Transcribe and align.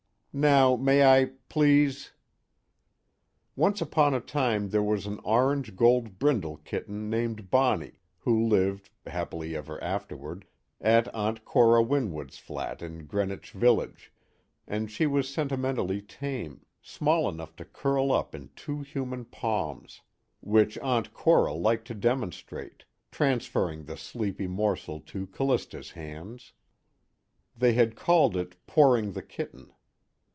Now 0.33 0.77
may 0.77 1.03
I 1.03 1.31
please_ 1.49 2.11
Once 3.57 3.81
upon 3.81 4.13
a 4.13 4.21
time 4.21 4.69
there 4.69 4.81
was 4.81 5.05
an 5.05 5.19
orange 5.25 5.75
gold 5.75 6.19
brindle 6.19 6.55
kitten 6.59 7.09
named 7.09 7.49
Bonnie 7.51 7.99
who 8.19 8.47
lived 8.47 8.89
(happily 9.05 9.57
ever 9.57 9.83
afterward) 9.83 10.45
at 10.79 11.13
Aunt 11.13 11.43
Cora 11.43 11.83
Winwood's 11.83 12.37
flat 12.37 12.81
in 12.81 13.07
Greenwich 13.07 13.51
Village, 13.51 14.13
and 14.65 14.89
she 14.89 15.05
was 15.05 15.27
sentimentally 15.27 16.01
tame, 16.01 16.65
small 16.81 17.27
enough 17.27 17.53
to 17.57 17.65
curl 17.65 18.13
up 18.13 18.33
in 18.33 18.51
two 18.55 18.79
human 18.79 19.25
palms. 19.25 19.99
Which 20.39 20.77
Aunt 20.77 21.13
Cora 21.13 21.51
liked 21.51 21.87
to 21.87 21.93
demonstrate, 21.93 22.85
transferring 23.11 23.83
the 23.83 23.97
sleepy 23.97 24.47
morsel 24.47 25.01
to 25.07 25.27
Callista's 25.27 25.91
hands. 25.91 26.53
They 27.57 27.73
had 27.73 27.97
called 27.97 28.37
it 28.37 28.55
"pouring 28.65 29.11
the 29.11 29.23
kitten." 29.23 29.73